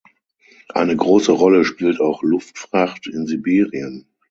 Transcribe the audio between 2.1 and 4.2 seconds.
Luftfracht in Sibirien.